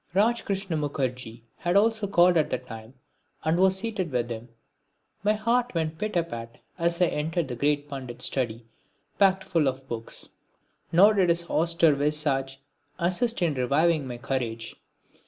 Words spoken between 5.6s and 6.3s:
went pit a